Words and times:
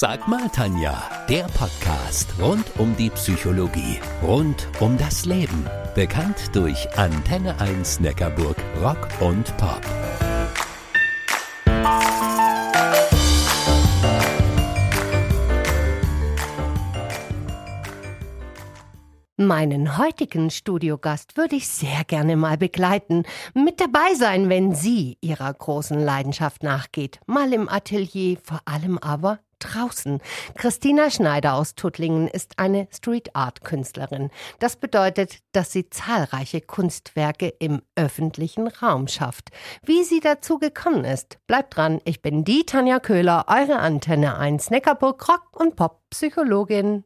Sag 0.00 0.28
mal, 0.28 0.48
Tanja, 0.50 1.02
der 1.28 1.48
Podcast 1.58 2.32
rund 2.38 2.64
um 2.78 2.94
die 2.94 3.10
Psychologie, 3.10 3.98
rund 4.22 4.68
um 4.78 4.96
das 4.96 5.24
Leben. 5.24 5.68
Bekannt 5.96 6.54
durch 6.54 6.86
Antenne 6.96 7.60
1 7.60 7.98
Neckarburg 7.98 8.56
Rock 8.80 9.08
und 9.18 9.56
Pop. 9.56 9.80
Meinen 19.36 19.98
heutigen 19.98 20.50
Studiogast 20.50 21.36
würde 21.36 21.56
ich 21.56 21.66
sehr 21.66 22.04
gerne 22.04 22.36
mal 22.36 22.56
begleiten, 22.56 23.24
mit 23.52 23.80
dabei 23.80 24.14
sein, 24.14 24.48
wenn 24.48 24.76
sie 24.76 25.18
ihrer 25.20 25.52
großen 25.52 25.98
Leidenschaft 25.98 26.62
nachgeht, 26.62 27.18
mal 27.26 27.52
im 27.52 27.68
Atelier, 27.68 28.38
vor 28.44 28.60
allem 28.64 28.96
aber 28.98 29.40
draußen. 29.58 30.20
Christina 30.56 31.10
Schneider 31.10 31.54
aus 31.54 31.74
Tuttlingen 31.74 32.28
ist 32.28 32.58
eine 32.58 32.88
Street 32.92 33.34
Art 33.34 33.62
Künstlerin. 33.62 34.30
Das 34.58 34.76
bedeutet, 34.76 35.38
dass 35.52 35.72
sie 35.72 35.90
zahlreiche 35.90 36.60
Kunstwerke 36.60 37.48
im 37.58 37.82
öffentlichen 37.96 38.68
Raum 38.68 39.08
schafft. 39.08 39.50
Wie 39.82 40.04
sie 40.04 40.20
dazu 40.20 40.58
gekommen 40.58 41.04
ist, 41.04 41.38
bleibt 41.46 41.76
dran. 41.76 42.00
Ich 42.04 42.22
bin 42.22 42.44
die 42.44 42.64
Tanja 42.64 43.00
Köhler, 43.00 43.46
eure 43.48 43.78
Antenne 43.78 44.38
1 44.38 44.70
Neckarburg 44.70 45.28
Rock 45.28 45.60
und 45.60 45.76
Pop 45.76 46.02
Psychologin. 46.10 47.04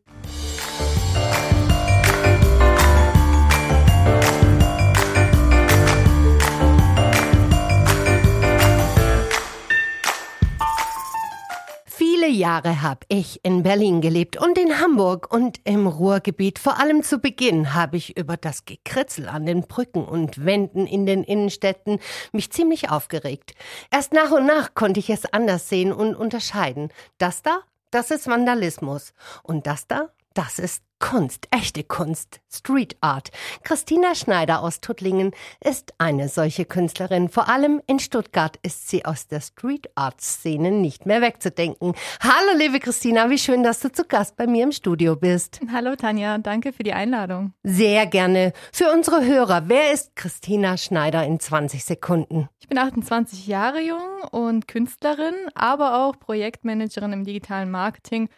Viele 12.23 12.35
Jahre 12.35 12.83
habe 12.83 13.01
ich 13.09 13.45
in 13.45 13.65
Berlin 13.65 14.01
gelebt 14.01 14.37
und 14.37 14.57
in 14.57 14.79
Hamburg 14.79 15.35
und 15.35 15.59
im 15.65 15.89
Ruhrgebiet. 15.89 16.61
Vor 16.61 16.79
allem 16.79 17.03
zu 17.03 17.19
Beginn 17.19 17.75
habe 17.75 17.97
ich 17.97 18.17
über 18.17 18.37
das 18.37 18.65
Gekritzel 18.65 19.29
an 19.29 19.45
den 19.45 19.63
Brücken 19.63 20.05
und 20.05 20.45
Wänden 20.45 20.87
in 20.87 21.05
den 21.05 21.25
Innenstädten 21.25 21.99
mich 22.31 22.53
ziemlich 22.53 22.91
aufgeregt. 22.91 23.55
Erst 23.91 24.13
nach 24.13 24.31
und 24.31 24.47
nach 24.47 24.75
konnte 24.75 25.01
ich 25.01 25.11
es 25.11 25.27
anders 25.33 25.69
sehen 25.69 25.93
und 25.93 26.15
unterscheiden. 26.15 26.93
Das 27.19 27.43
da, 27.43 27.59
das 27.91 28.13
ist 28.13 28.29
Vandalismus. 28.29 29.15
Und 29.43 29.67
das 29.67 29.89
da, 29.89 30.11
das 30.35 30.59
ist 30.59 30.83
Kunst, 31.03 31.49
echte 31.51 31.83
Kunst, 31.83 32.41
Street 32.49 32.97
Art. 33.01 33.31
Christina 33.65 34.15
Schneider 34.15 34.63
aus 34.63 34.81
Tuttlingen 34.81 35.33
ist 35.59 35.95
eine 35.99 36.29
solche 36.29 36.65
Künstlerin. 36.65 37.29
Vor 37.29 37.49
allem 37.49 37.83
in 37.89 37.99
Stuttgart 37.99 38.57
ist 38.63 38.89
sie 38.89 39.05
aus 39.05 39.27
der 39.27 39.41
Street 39.41 39.91
Art 39.97 40.21
Szene 40.21 40.71
nicht 40.71 41.05
mehr 41.05 41.21
wegzudenken. 41.21 41.95
Hallo, 42.21 42.57
liebe 42.57 42.79
Christina, 42.79 43.31
wie 43.31 43.39
schön, 43.39 43.65
dass 43.65 43.81
du 43.81 43.91
zu 43.91 44.05
Gast 44.05 44.37
bei 44.37 44.47
mir 44.47 44.63
im 44.63 44.71
Studio 44.71 45.17
bist. 45.17 45.61
Hallo, 45.73 45.97
Tanja, 45.97 46.39
danke 46.39 46.73
für 46.73 46.85
die 46.85 46.93
Einladung. 46.93 47.53
Sehr 47.65 48.07
gerne. 48.07 48.53
Für 48.73 48.93
unsere 48.93 49.25
Hörer, 49.25 49.65
wer 49.69 49.93
ist 49.93 50.15
Christina 50.15 50.77
Schneider 50.77 51.25
in 51.25 51.41
20 51.41 51.85
Sekunden? 51.85 52.49
Ich 52.61 52.69
bin 52.69 52.79
28 52.79 53.49
Jahre 53.49 53.81
jung 53.81 54.23
und 54.31 54.69
Künstlerin, 54.69 55.35
aber 55.55 56.05
auch 56.05 56.17
Projektmanagerin 56.21 57.13
im 57.13 57.25
digitalen 57.25 57.73
Marketing 57.73 58.29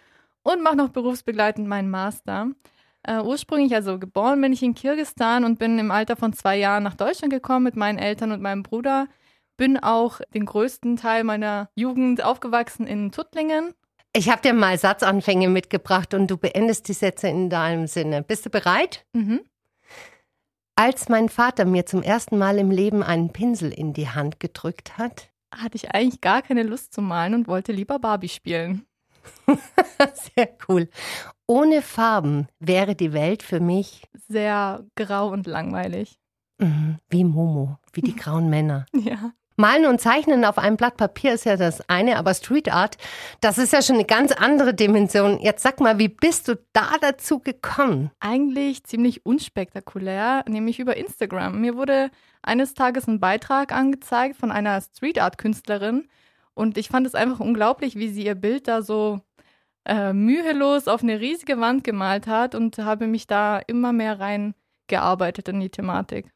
und 0.44 0.62
mache 0.62 0.76
noch 0.76 0.90
berufsbegleitend 0.90 1.66
meinen 1.66 1.90
Master. 1.90 2.50
Äh, 3.02 3.20
ursprünglich 3.20 3.74
also 3.74 3.98
geboren 3.98 4.40
bin 4.40 4.52
ich 4.52 4.62
in 4.62 4.74
Kirgistan 4.74 5.44
und 5.44 5.58
bin 5.58 5.78
im 5.78 5.90
Alter 5.90 6.16
von 6.16 6.32
zwei 6.32 6.56
Jahren 6.56 6.84
nach 6.84 6.94
Deutschland 6.94 7.32
gekommen 7.32 7.64
mit 7.64 7.76
meinen 7.76 7.98
Eltern 7.98 8.30
und 8.30 8.40
meinem 8.40 8.62
Bruder. 8.62 9.08
Bin 9.56 9.78
auch 9.78 10.20
den 10.32 10.46
größten 10.46 10.96
Teil 10.96 11.24
meiner 11.24 11.68
Jugend 11.74 12.24
aufgewachsen 12.24 12.86
in 12.86 13.12
Tuttlingen. 13.12 13.74
Ich 14.16 14.30
habe 14.30 14.42
dir 14.42 14.54
mal 14.54 14.78
Satzanfänge 14.78 15.48
mitgebracht 15.48 16.14
und 16.14 16.30
du 16.30 16.36
beendest 16.36 16.88
die 16.88 16.92
Sätze 16.92 17.28
in 17.28 17.50
deinem 17.50 17.86
Sinne. 17.86 18.22
Bist 18.22 18.46
du 18.46 18.50
bereit? 18.50 19.04
Mhm. 19.12 19.40
Als 20.76 21.08
mein 21.08 21.28
Vater 21.28 21.64
mir 21.64 21.86
zum 21.86 22.02
ersten 22.02 22.38
Mal 22.38 22.58
im 22.58 22.70
Leben 22.70 23.02
einen 23.02 23.32
Pinsel 23.32 23.72
in 23.72 23.92
die 23.92 24.08
Hand 24.08 24.40
gedrückt 24.40 24.98
hat, 24.98 25.30
hatte 25.54 25.76
ich 25.76 25.92
eigentlich 25.92 26.20
gar 26.20 26.42
keine 26.42 26.62
Lust 26.62 26.92
zu 26.92 27.02
malen 27.02 27.34
und 27.34 27.48
wollte 27.48 27.72
lieber 27.72 27.98
Barbie 27.98 28.28
spielen. 28.28 28.86
Sehr 30.36 30.48
cool. 30.68 30.88
Ohne 31.46 31.82
Farben 31.82 32.48
wäre 32.58 32.94
die 32.94 33.12
Welt 33.12 33.42
für 33.42 33.60
mich 33.60 34.02
sehr 34.28 34.84
grau 34.96 35.28
und 35.28 35.46
langweilig. 35.46 36.18
Mhm, 36.58 36.98
wie 37.10 37.24
Momo, 37.24 37.78
wie 37.92 38.00
die 38.00 38.16
grauen 38.16 38.48
Männer. 38.48 38.86
Ja. 38.94 39.32
Malen 39.56 39.86
und 39.86 40.00
Zeichnen 40.00 40.44
auf 40.44 40.58
einem 40.58 40.76
Blatt 40.76 40.96
Papier 40.96 41.32
ist 41.32 41.44
ja 41.44 41.56
das 41.56 41.88
eine, 41.88 42.16
aber 42.16 42.34
Street 42.34 42.72
Art, 42.72 42.98
das 43.40 43.56
ist 43.56 43.72
ja 43.72 43.82
schon 43.82 43.94
eine 43.94 44.04
ganz 44.04 44.32
andere 44.32 44.74
Dimension. 44.74 45.38
Jetzt 45.38 45.62
sag 45.62 45.78
mal, 45.78 45.96
wie 46.00 46.08
bist 46.08 46.48
du 46.48 46.56
da 46.72 46.96
dazu 47.00 47.38
gekommen? 47.38 48.10
Eigentlich 48.18 48.82
ziemlich 48.82 49.24
unspektakulär, 49.24 50.44
nämlich 50.48 50.80
über 50.80 50.96
Instagram. 50.96 51.60
Mir 51.60 51.76
wurde 51.76 52.10
eines 52.42 52.74
Tages 52.74 53.06
ein 53.06 53.20
Beitrag 53.20 53.70
angezeigt 53.70 54.36
von 54.36 54.50
einer 54.50 54.80
Street 54.80 55.20
Art 55.20 55.38
Künstlerin, 55.38 56.08
und 56.54 56.78
ich 56.78 56.88
fand 56.88 57.06
es 57.06 57.14
einfach 57.14 57.40
unglaublich, 57.40 57.96
wie 57.96 58.08
sie 58.08 58.24
ihr 58.24 58.34
Bild 58.34 58.68
da 58.68 58.82
so 58.82 59.20
äh, 59.84 60.12
mühelos 60.12 60.88
auf 60.88 61.02
eine 61.02 61.20
riesige 61.20 61.60
Wand 61.60 61.84
gemalt 61.84 62.26
hat 62.26 62.54
und 62.54 62.78
habe 62.78 63.06
mich 63.06 63.26
da 63.26 63.58
immer 63.58 63.92
mehr 63.92 64.18
reingearbeitet 64.18 65.48
in 65.48 65.60
die 65.60 65.70
Thematik. 65.70 66.32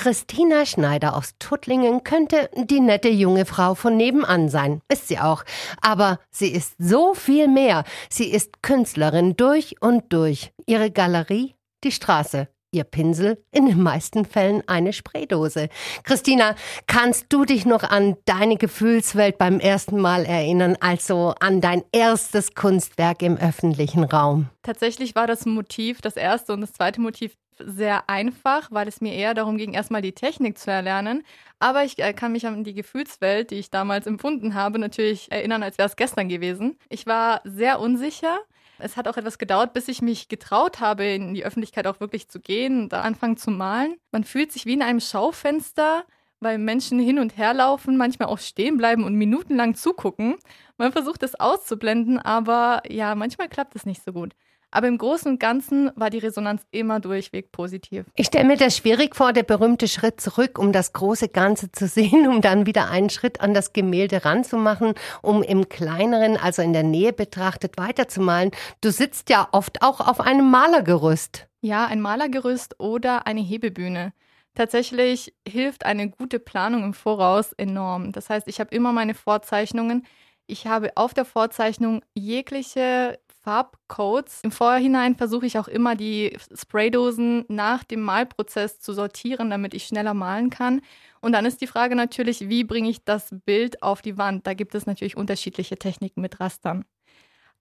Christina 0.00 0.64
Schneider 0.64 1.14
aus 1.14 1.34
Tuttlingen 1.38 2.04
könnte 2.04 2.48
die 2.56 2.80
nette 2.80 3.10
junge 3.10 3.44
Frau 3.44 3.74
von 3.74 3.98
nebenan 3.98 4.48
sein. 4.48 4.80
Ist 4.90 5.08
sie 5.08 5.18
auch. 5.18 5.44
Aber 5.82 6.18
sie 6.30 6.48
ist 6.48 6.72
so 6.78 7.12
viel 7.12 7.48
mehr. 7.48 7.84
Sie 8.08 8.30
ist 8.30 8.62
Künstlerin 8.62 9.36
durch 9.36 9.76
und 9.82 10.10
durch. 10.10 10.54
Ihre 10.64 10.90
Galerie, 10.90 11.54
die 11.84 11.92
Straße. 11.92 12.48
Ihr 12.72 12.84
Pinsel, 12.84 13.44
in 13.50 13.66
den 13.66 13.82
meisten 13.82 14.24
Fällen 14.24 14.62
eine 14.66 14.94
Spraydose. 14.94 15.68
Christina, 16.04 16.54
kannst 16.86 17.26
du 17.28 17.44
dich 17.44 17.66
noch 17.66 17.82
an 17.82 18.16
deine 18.24 18.56
Gefühlswelt 18.56 19.36
beim 19.36 19.60
ersten 19.60 20.00
Mal 20.00 20.24
erinnern, 20.24 20.78
also 20.80 21.34
an 21.40 21.60
dein 21.60 21.82
erstes 21.92 22.54
Kunstwerk 22.54 23.20
im 23.20 23.36
öffentlichen 23.36 24.04
Raum? 24.04 24.48
Tatsächlich 24.62 25.14
war 25.14 25.26
das 25.26 25.44
Motiv, 25.44 26.00
das 26.00 26.16
erste 26.16 26.54
und 26.54 26.62
das 26.62 26.72
zweite 26.72 27.02
Motiv 27.02 27.34
sehr 27.64 28.08
einfach, 28.08 28.68
weil 28.70 28.88
es 28.88 29.00
mir 29.00 29.14
eher 29.14 29.34
darum 29.34 29.56
ging, 29.56 29.72
erstmal 29.72 30.02
die 30.02 30.12
Technik 30.12 30.58
zu 30.58 30.70
erlernen. 30.70 31.22
Aber 31.58 31.84
ich 31.84 31.98
äh, 31.98 32.12
kann 32.12 32.32
mich 32.32 32.46
an 32.46 32.64
die 32.64 32.74
Gefühlswelt, 32.74 33.50
die 33.50 33.56
ich 33.56 33.70
damals 33.70 34.06
empfunden 34.06 34.54
habe, 34.54 34.78
natürlich 34.78 35.30
erinnern, 35.30 35.62
als 35.62 35.78
wäre 35.78 35.88
es 35.88 35.96
gestern 35.96 36.28
gewesen. 36.28 36.78
Ich 36.88 37.06
war 37.06 37.40
sehr 37.44 37.80
unsicher. 37.80 38.38
Es 38.78 38.96
hat 38.96 39.08
auch 39.08 39.16
etwas 39.16 39.38
gedauert, 39.38 39.74
bis 39.74 39.88
ich 39.88 40.02
mich 40.02 40.28
getraut 40.28 40.80
habe, 40.80 41.04
in 41.04 41.34
die 41.34 41.44
Öffentlichkeit 41.44 41.86
auch 41.86 42.00
wirklich 42.00 42.28
zu 42.28 42.40
gehen 42.40 42.84
und 42.84 42.94
anfangen 42.94 43.36
zu 43.36 43.50
malen. 43.50 43.96
Man 44.10 44.24
fühlt 44.24 44.52
sich 44.52 44.66
wie 44.66 44.72
in 44.72 44.82
einem 44.82 45.00
Schaufenster, 45.00 46.04
weil 46.40 46.58
Menschen 46.58 46.98
hin 46.98 47.18
und 47.18 47.36
her 47.36 47.52
laufen, 47.52 47.96
manchmal 47.96 48.28
auch 48.28 48.38
stehen 48.38 48.78
bleiben 48.78 49.04
und 49.04 49.14
minutenlang 49.14 49.74
zugucken. 49.74 50.36
Man 50.78 50.92
versucht 50.92 51.22
es 51.22 51.38
auszublenden, 51.38 52.18
aber 52.18 52.82
ja, 52.88 53.14
manchmal 53.14 53.48
klappt 53.48 53.76
es 53.76 53.84
nicht 53.84 54.02
so 54.02 54.12
gut. 54.12 54.34
Aber 54.70 54.86
im 54.86 54.98
Großen 54.98 55.32
und 55.32 55.40
Ganzen 55.40 55.90
war 55.96 56.10
die 56.10 56.18
Resonanz 56.18 56.62
immer 56.70 57.00
durchweg 57.00 57.50
positiv. 57.50 58.06
Ich 58.14 58.26
stelle 58.26 58.44
mir 58.44 58.56
das 58.56 58.76
schwierig 58.76 59.16
vor, 59.16 59.32
der 59.32 59.42
berühmte 59.42 59.88
Schritt 59.88 60.20
zurück, 60.20 60.58
um 60.58 60.72
das 60.72 60.92
große 60.92 61.28
Ganze 61.28 61.72
zu 61.72 61.88
sehen, 61.88 62.28
um 62.28 62.40
dann 62.40 62.66
wieder 62.66 62.90
einen 62.90 63.10
Schritt 63.10 63.40
an 63.40 63.54
das 63.54 63.72
Gemälde 63.72 64.24
ranzumachen, 64.24 64.94
um 65.22 65.42
im 65.42 65.68
kleineren, 65.68 66.36
also 66.36 66.62
in 66.62 66.72
der 66.72 66.84
Nähe 66.84 67.12
betrachtet, 67.12 67.78
weiterzumalen. 67.78 68.52
Du 68.80 68.90
sitzt 68.90 69.30
ja 69.30 69.48
oft 69.52 69.82
auch 69.82 70.00
auf 70.00 70.20
einem 70.20 70.50
Malergerüst. 70.50 71.48
Ja, 71.62 71.86
ein 71.86 72.00
Malergerüst 72.00 72.78
oder 72.78 73.26
eine 73.26 73.40
Hebebühne. 73.40 74.12
Tatsächlich 74.54 75.34
hilft 75.46 75.84
eine 75.84 76.10
gute 76.10 76.38
Planung 76.38 76.84
im 76.84 76.94
Voraus 76.94 77.52
enorm. 77.52 78.12
Das 78.12 78.30
heißt, 78.30 78.48
ich 78.48 78.60
habe 78.60 78.74
immer 78.74 78.92
meine 78.92 79.14
Vorzeichnungen. 79.14 80.06
Ich 80.46 80.66
habe 80.66 80.90
auf 80.96 81.14
der 81.14 81.24
Vorzeichnung 81.24 82.02
jegliche 82.14 83.18
Farbcodes. 83.42 84.40
Im 84.42 84.52
Vorhinein 84.52 85.16
versuche 85.16 85.46
ich 85.46 85.58
auch 85.58 85.68
immer 85.68 85.96
die 85.96 86.36
Spraydosen 86.54 87.44
nach 87.48 87.84
dem 87.84 88.00
Malprozess 88.02 88.80
zu 88.80 88.92
sortieren, 88.92 89.50
damit 89.50 89.74
ich 89.74 89.84
schneller 89.84 90.14
malen 90.14 90.50
kann. 90.50 90.82
Und 91.20 91.32
dann 91.32 91.46
ist 91.46 91.60
die 91.60 91.66
Frage 91.66 91.96
natürlich, 91.96 92.48
wie 92.48 92.64
bringe 92.64 92.90
ich 92.90 93.04
das 93.04 93.30
Bild 93.44 93.82
auf 93.82 94.02
die 94.02 94.18
Wand? 94.18 94.46
Da 94.46 94.54
gibt 94.54 94.74
es 94.74 94.86
natürlich 94.86 95.16
unterschiedliche 95.16 95.76
Techniken 95.78 96.20
mit 96.20 96.40
Rastern. 96.40 96.84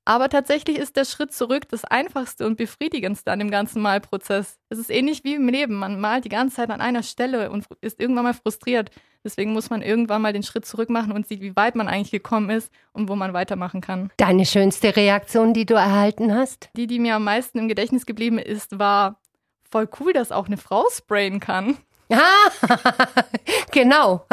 Aber 0.05 0.29
tatsächlich 0.29 0.77
ist 0.77 0.95
der 0.95 1.05
Schritt 1.05 1.33
zurück 1.33 1.69
das 1.69 1.85
einfachste 1.85 2.45
und 2.45 2.57
befriedigendste 2.57 3.31
an 3.31 3.39
dem 3.39 3.51
ganzen 3.51 3.81
Malprozess. 3.81 4.57
Es 4.69 4.79
ist 4.79 4.89
ähnlich 4.89 5.23
wie 5.23 5.35
im 5.35 5.47
Leben. 5.47 5.75
Man 5.75 5.99
malt 5.99 6.25
die 6.25 6.29
ganze 6.29 6.55
Zeit 6.55 6.71
an 6.71 6.81
einer 6.81 7.03
Stelle 7.03 7.51
und 7.51 7.65
ist 7.81 7.99
irgendwann 7.99 8.23
mal 8.23 8.33
frustriert. 8.33 8.89
Deswegen 9.23 9.51
muss 9.51 9.69
man 9.69 9.81
irgendwann 9.81 10.21
mal 10.21 10.33
den 10.33 10.43
Schritt 10.43 10.65
zurück 10.65 10.89
machen 10.89 11.11
und 11.11 11.27
sieht, 11.27 11.41
wie 11.41 11.55
weit 11.55 11.75
man 11.75 11.87
eigentlich 11.87 12.11
gekommen 12.11 12.49
ist 12.49 12.71
und 12.93 13.09
wo 13.09 13.15
man 13.15 13.33
weitermachen 13.33 13.81
kann. 13.81 14.11
Deine 14.17 14.45
schönste 14.45 14.95
Reaktion, 14.95 15.53
die 15.53 15.65
du 15.65 15.75
erhalten 15.75 16.33
hast? 16.33 16.69
Die, 16.75 16.87
die 16.87 16.99
mir 16.99 17.15
am 17.15 17.25
meisten 17.25 17.59
im 17.59 17.67
Gedächtnis 17.67 18.05
geblieben 18.05 18.39
ist, 18.39 18.79
war 18.79 19.19
voll 19.69 19.89
cool, 19.99 20.13
dass 20.13 20.31
auch 20.31 20.47
eine 20.47 20.57
Frau 20.57 20.85
sprayen 20.91 21.39
kann. 21.39 21.77
Ah, 22.11 22.49
genau. 23.71 24.25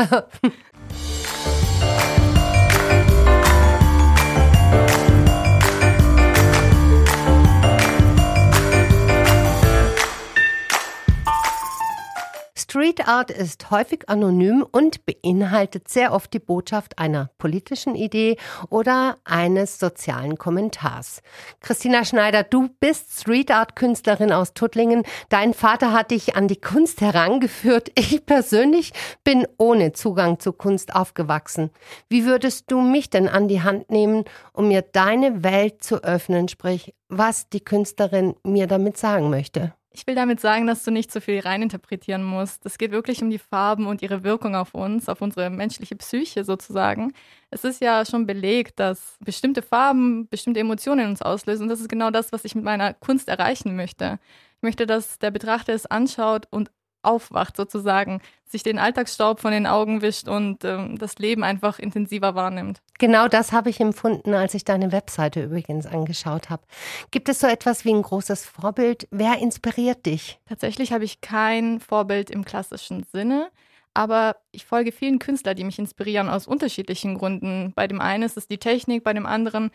Street 12.77 13.09
Art 13.09 13.31
ist 13.31 13.71
häufig 13.71 14.07
anonym 14.11 14.63
und 14.71 15.07
beinhaltet 15.07 15.89
sehr 15.89 16.13
oft 16.13 16.31
die 16.35 16.39
Botschaft 16.39 16.99
einer 16.99 17.31
politischen 17.39 17.95
Idee 17.95 18.37
oder 18.69 19.17
eines 19.25 19.79
sozialen 19.79 20.37
Kommentars. 20.37 21.23
Christina 21.61 22.05
Schneider, 22.05 22.43
du 22.43 22.69
bist 22.79 23.19
Street 23.19 23.51
Art 23.51 23.77
Künstlerin 23.77 24.31
aus 24.31 24.53
Tuttlingen. 24.53 25.05
Dein 25.31 25.55
Vater 25.55 25.95
hat 25.95 26.11
dich 26.11 26.37
an 26.37 26.49
die 26.49 26.61
Kunst 26.61 27.01
herangeführt. 27.01 27.93
Ich 27.95 28.27
persönlich 28.27 28.93
bin 29.25 29.47
ohne 29.57 29.95
Zugang 29.95 30.39
zu 30.39 30.53
Kunst 30.53 30.95
aufgewachsen. 30.95 31.71
Wie 32.11 32.27
würdest 32.27 32.71
du 32.71 32.83
mich 32.83 33.09
denn 33.09 33.27
an 33.27 33.49
die 33.49 33.63
Hand 33.63 33.91
nehmen, 33.91 34.25
um 34.53 34.69
mir 34.69 34.83
deine 34.83 35.43
Welt 35.43 35.83
zu 35.83 36.05
öffnen, 36.05 36.49
sprich, 36.49 36.95
was 37.09 37.49
die 37.49 37.65
Künstlerin 37.65 38.35
mir 38.45 38.67
damit 38.67 38.99
sagen 38.99 39.31
möchte? 39.31 39.73
Ich 39.97 40.07
will 40.07 40.15
damit 40.15 40.41
sagen, 40.41 40.67
dass 40.67 40.85
du 40.85 40.91
nicht 40.91 41.11
so 41.11 41.21
viel 41.21 41.41
reininterpretieren 41.41 42.23
musst. 42.23 42.67
Es 42.67 42.77
geht 42.77 42.91
wirklich 42.91 43.23
um 43.23 43.31
die 43.31 43.39
Farben 43.39 43.87
und 43.87 44.03
ihre 44.03 44.25
Wirkung 44.25 44.55
auf 44.55 44.75
uns, 44.75 45.09
auf 45.09 45.23
unsere 45.23 45.49
menschliche 45.49 45.97
Psyche 45.97 46.45
sozusagen. 46.45 47.15
Es 47.51 47.65
ist 47.65 47.81
ja 47.81 48.05
schon 48.05 48.27
belegt, 48.27 48.79
dass 48.79 49.17
bestimmte 49.25 49.63
Farben 49.63 50.29
bestimmte 50.29 50.61
Emotionen 50.61 51.01
in 51.01 51.11
uns 51.13 51.23
auslösen. 51.23 51.63
Und 51.63 51.69
das 51.71 51.81
ist 51.81 51.89
genau 51.89 52.11
das, 52.11 52.31
was 52.31 52.45
ich 52.45 52.55
mit 52.55 52.63
meiner 52.63 52.93
Kunst 52.93 53.31
erreichen 53.31 53.75
möchte. 53.75 54.19
Ich 54.59 54.63
möchte, 54.63 54.87
dass 54.87 55.19
der 55.19 55.31
Betrachter 55.31 55.73
es 55.73 55.87
anschaut 55.87 56.47
und 56.51 56.71
aufwacht 57.07 57.57
sozusagen, 57.57 58.21
sich 58.45 58.63
den 58.63 58.79
Alltagsstaub 58.79 59.41
von 59.41 59.53
den 59.53 59.67
Augen 59.67 60.03
wischt 60.03 60.29
und 60.29 60.65
ähm, 60.65 60.99
das 60.99 61.19
Leben 61.19 61.43
einfach 61.43 61.79
intensiver 61.79 62.35
wahrnimmt. 62.35 62.81
Genau 62.99 63.29
das 63.29 63.53
habe 63.53 63.71
ich 63.71 63.81
empfunden, 63.81 64.35
als 64.35 64.55
ich 64.55 64.65
deine 64.65 64.93
Webseite 64.93 65.45
übrigens 65.45 65.87
angeschaut 65.87 66.51
habe. 66.51 66.63
Gibt 67.11 67.29
es 67.29 67.41
so 67.41 67.47
etwas 67.47 67.85
wie 67.85 67.93
ein 67.93 68.03
großes 68.03 68.45
Vorbild? 68.45 69.09
Wer 69.11 69.39
inspiriert 69.39 70.07
dich? 70.07 70.39
Tatsächlich 70.49 70.93
habe 70.93 71.05
ich 71.05 71.21
kein 71.21 71.81
Vorbild 71.81 72.31
im 72.31 72.45
klassischen 72.45 73.05
Sinne. 73.05 73.49
Aber 73.95 74.37
ich 74.53 74.67
folge 74.67 74.93
vielen 74.93 75.19
Künstlern, 75.19 75.57
die 75.57 75.65
mich 75.65 75.79
inspirieren 75.79 76.29
aus 76.29 76.47
unterschiedlichen 76.47 77.17
Gründen. 77.17 77.73
Bei 77.75 77.89
dem 77.89 78.03
einen 78.03 78.25
ist 78.25 78.37
es 78.37 78.47
die 78.47 78.59
Technik, 78.59 79.03
bei 79.03 79.15
dem 79.15 79.25
anderen 79.25 79.71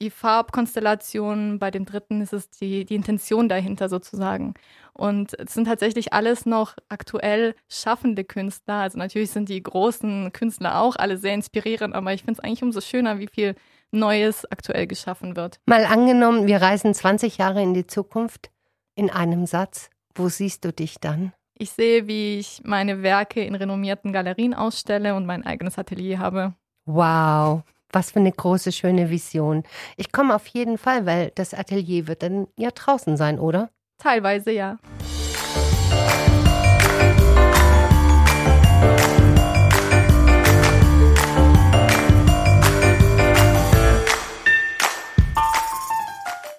die 0.00 0.10
Farbkonstellation, 0.10 1.58
bei 1.58 1.70
dem 1.70 1.84
dritten 1.84 2.20
ist 2.22 2.32
es 2.32 2.50
die, 2.50 2.84
die 2.84 2.94
Intention 2.94 3.48
dahinter 3.48 3.88
sozusagen. 3.88 4.54
Und 4.92 5.38
es 5.38 5.54
sind 5.54 5.66
tatsächlich 5.66 6.12
alles 6.12 6.46
noch 6.46 6.76
aktuell 6.88 7.54
schaffende 7.68 8.24
Künstler. 8.24 8.74
Also 8.74 8.98
natürlich 8.98 9.30
sind 9.30 9.48
die 9.48 9.62
großen 9.62 10.32
Künstler 10.32 10.80
auch 10.80 10.96
alle 10.96 11.18
sehr 11.18 11.34
inspirierend, 11.34 11.94
aber 11.94 12.12
ich 12.12 12.22
finde 12.22 12.32
es 12.32 12.40
eigentlich 12.40 12.62
umso 12.62 12.80
schöner, 12.80 13.18
wie 13.18 13.28
viel 13.28 13.54
Neues 13.92 14.50
aktuell 14.50 14.86
geschaffen 14.86 15.36
wird. 15.36 15.60
Mal 15.66 15.84
angenommen, 15.84 16.46
wir 16.46 16.62
reisen 16.62 16.94
20 16.94 17.38
Jahre 17.38 17.62
in 17.62 17.74
die 17.74 17.86
Zukunft 17.86 18.50
in 18.94 19.10
einem 19.10 19.46
Satz. 19.46 19.90
Wo 20.14 20.28
siehst 20.28 20.64
du 20.64 20.72
dich 20.72 20.98
dann? 21.00 21.32
Ich 21.54 21.72
sehe, 21.72 22.06
wie 22.06 22.38
ich 22.38 22.62
meine 22.64 23.02
Werke 23.02 23.44
in 23.44 23.54
renommierten 23.54 24.12
Galerien 24.12 24.54
ausstelle 24.54 25.14
und 25.14 25.26
mein 25.26 25.44
eigenes 25.44 25.78
Atelier 25.78 26.18
habe. 26.18 26.54
Wow, 26.86 27.62
was 27.92 28.12
für 28.12 28.20
eine 28.20 28.32
große, 28.32 28.72
schöne 28.72 29.10
Vision. 29.10 29.64
Ich 29.96 30.12
komme 30.12 30.34
auf 30.34 30.46
jeden 30.48 30.78
Fall, 30.78 31.06
weil 31.06 31.32
das 31.34 31.54
Atelier 31.54 32.06
wird 32.06 32.22
dann 32.22 32.46
ja 32.56 32.70
draußen 32.70 33.16
sein, 33.16 33.38
oder? 33.38 33.70
Teilweise 33.98 34.50
ja. 34.50 34.78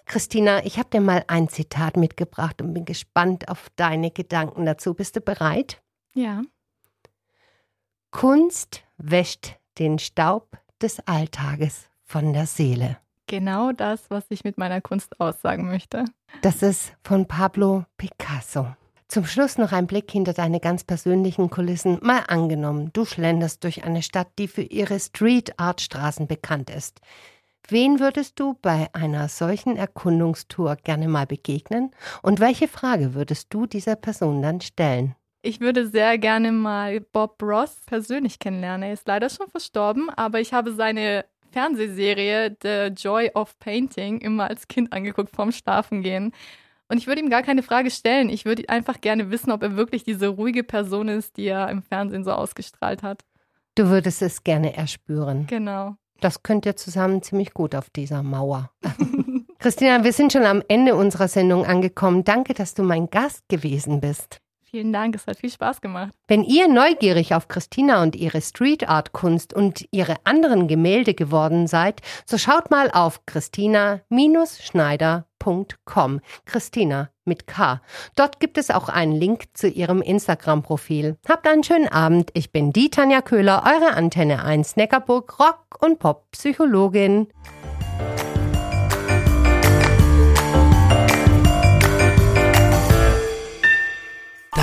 Christina, 0.06 0.66
ich 0.66 0.78
habe 0.78 0.90
dir 0.90 1.00
mal 1.00 1.24
ein 1.28 1.48
Zitat 1.48 1.96
mitgebracht 1.96 2.62
und 2.62 2.74
bin 2.74 2.84
gespannt 2.84 3.48
auf 3.48 3.70
deine 3.78 4.12
Gedanken 4.12 4.66
dazu. 4.66 4.94
Bist 4.94 5.16
du 5.16 5.22
bereit? 5.22 5.82
Ja. 6.14 6.42
Kunst 8.12 8.84
wäscht 8.98 9.56
den 9.80 10.00
Staub 10.00 10.58
des 10.82 11.00
Alltages 11.08 11.88
von 12.04 12.34
der 12.34 12.46
Seele. 12.46 12.98
Genau 13.28 13.72
das, 13.72 14.02
was 14.10 14.26
ich 14.30 14.44
mit 14.44 14.58
meiner 14.58 14.82
Kunst 14.82 15.20
aussagen 15.20 15.68
möchte. 15.68 16.06
Das 16.42 16.62
ist 16.62 16.94
von 17.04 17.28
Pablo 17.28 17.86
Picasso. 17.98 18.68
Zum 19.08 19.26
Schluss 19.26 19.58
noch 19.58 19.74
ein 19.74 19.88
Blick 19.88 20.10
hinter 20.10 20.34
deine 20.34 20.60
ganz 20.60 20.84
persönlichen 20.84 21.50
Kulissen. 21.50 22.00
Mal 22.02 22.24
angenommen, 22.28 22.92
du 22.94 23.06
schlenderst 23.06 23.64
durch 23.64 23.84
eine 23.84 24.04
Stadt, 24.04 24.30
die 24.40 24.48
für 24.48 24.62
ihre 24.62 25.00
Street 25.00 25.60
Art 25.60 25.82
Straßen 25.82 26.28
bekannt 26.28 26.70
ist. 26.70 27.02
Wen 27.68 28.00
würdest 28.00 28.40
du 28.40 28.58
bei 28.62 28.90
einer 28.94 29.30
solchen 29.30 29.78
Erkundungstour 29.78 30.76
gerne 30.78 31.08
mal 31.08 31.26
begegnen? 31.26 31.92
Und 32.22 32.40
welche 32.40 32.68
Frage 32.68 33.14
würdest 33.14 33.54
du 33.54 33.66
dieser 33.66 33.96
Person 33.96 34.42
dann 34.42 34.62
stellen? 34.62 35.16
Ich 35.44 35.60
würde 35.60 35.88
sehr 35.88 36.20
gerne 36.20 36.52
mal 36.52 37.00
Bob 37.00 37.42
Ross 37.42 37.78
persönlich 37.88 38.38
kennenlernen. 38.38 38.90
Er 38.90 38.94
ist 38.94 39.08
leider 39.08 39.30
schon 39.30 39.48
verstorben, 39.48 40.10
aber 40.12 40.40
ich 40.40 40.54
habe 40.54 40.72
seine 40.72 41.26
Fernsehserie 41.52 42.56
The 42.62 42.94
Joy 42.96 43.32
of 43.34 43.58
Painting 43.60 44.20
immer 44.20 44.50
als 44.50 44.68
Kind 44.68 44.94
angeguckt 44.94 45.36
vorm 45.36 45.52
Schlafengehen. 45.52 46.32
Und 46.90 46.98
ich 46.98 47.08
würde 47.08 47.22
ihm 47.22 47.30
gar 47.30 47.42
keine 47.42 47.64
Frage 47.64 47.90
stellen. 47.90 48.30
Ich 48.30 48.46
würde 48.46 48.70
einfach 48.70 49.02
gerne 49.02 49.32
wissen, 49.32 49.52
ob 49.52 49.64
er 49.64 49.76
wirklich 49.76 50.04
diese 50.04 50.28
ruhige 50.28 50.64
Person 50.64 51.08
ist, 51.08 51.38
die 51.38 51.48
er 51.48 51.70
im 51.70 51.82
Fernsehen 51.82 52.24
so 52.24 52.32
ausgestrahlt 52.32 53.02
hat. 53.02 53.24
Du 53.76 53.88
würdest 53.88 54.22
es 54.22 54.44
gerne 54.44 54.76
erspüren. 54.76 55.48
Genau. 55.48 55.96
Das 56.20 56.44
könnt 56.44 56.68
ihr 56.68 56.76
zusammen 56.76 57.24
ziemlich 57.24 57.54
gut 57.54 57.74
auf 57.74 57.90
dieser 57.90 58.22
Mauer. 58.22 58.72
Christina, 59.60 60.04
wir 60.04 60.14
sind 60.14 60.34
schon 60.34 60.44
am 60.44 60.62
Ende 60.68 60.96
unserer 60.96 61.28
Sendung 61.28 61.66
angekommen. 61.66 62.24
Danke, 62.24 62.54
dass 62.54 62.74
du 62.76 62.84
mein 62.84 63.10
Gast 63.10 63.48
gewesen 63.48 64.02
bist. 64.02 64.42
Vielen 64.74 64.94
Dank, 64.94 65.16
es 65.16 65.28
hat 65.28 65.36
viel 65.36 65.52
Spaß 65.52 65.82
gemacht. 65.82 66.14
Wenn 66.30 66.46
ihr 66.46 66.70
neugierig 66.70 67.36
auf 67.36 67.50
Christina 67.50 68.02
und 68.02 68.16
ihre 68.16 68.42
Street 68.42 68.88
Art 68.88 69.12
Kunst 69.12 69.54
und 69.54 69.86
ihre 69.92 70.16
anderen 70.24 70.70
Gemälde 70.70 71.14
geworden 71.14 71.68
seid, 71.68 72.00
so 72.26 72.38
schaut 72.38 72.72
mal 72.72 72.90
auf 72.90 73.26
christina-schneider.com. 73.26 76.22
Christina 76.46 77.10
mit 77.26 77.48
K. 77.48 77.82
Dort 78.16 78.40
gibt 78.40 78.58
es 78.58 78.70
auch 78.70 78.88
einen 78.88 79.12
Link 79.12 79.44
zu 79.56 79.68
ihrem 79.68 80.02
Instagram-Profil. 80.02 81.18
Habt 81.28 81.50
einen 81.50 81.66
schönen 81.66 81.90
Abend. 81.90 82.32
Ich 82.34 82.54
bin 82.54 82.72
die 82.72 82.90
Tanja 82.90 83.22
Köhler, 83.22 83.64
eure 83.66 83.96
Antenne 83.96 84.46
1 84.46 84.78
Neckarburg 84.78 85.38
Rock- 85.38 85.84
und 85.84 86.00
Pop-Psychologin. 86.00 87.28